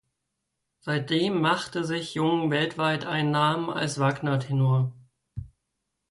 [0.79, 4.91] Seitdem machte sich Jung weltweit einen Namen als Wagner-Tenor.